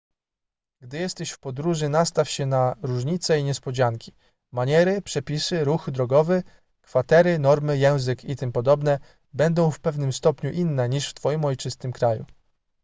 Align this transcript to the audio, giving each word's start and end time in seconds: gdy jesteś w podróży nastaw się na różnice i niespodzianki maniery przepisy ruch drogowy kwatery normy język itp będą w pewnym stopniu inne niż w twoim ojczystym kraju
gdy 0.81 0.97
jesteś 0.97 1.31
w 1.31 1.39
podróży 1.39 1.89
nastaw 1.89 2.29
się 2.29 2.45
na 2.45 2.75
różnice 2.81 3.39
i 3.39 3.43
niespodzianki 3.43 4.13
maniery 4.51 5.01
przepisy 5.01 5.63
ruch 5.63 5.89
drogowy 5.91 6.43
kwatery 6.81 7.39
normy 7.39 7.77
język 7.77 8.23
itp 8.23 8.61
będą 9.33 9.71
w 9.71 9.79
pewnym 9.79 10.13
stopniu 10.13 10.51
inne 10.51 10.89
niż 10.89 11.09
w 11.09 11.13
twoim 11.13 11.45
ojczystym 11.45 11.91
kraju 11.91 12.25